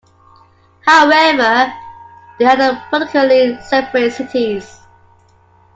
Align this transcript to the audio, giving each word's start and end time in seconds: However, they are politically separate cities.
However, 0.83 1.71
they 2.39 2.45
are 2.45 2.83
politically 2.89 3.61
separate 3.61 4.13
cities. 4.13 4.79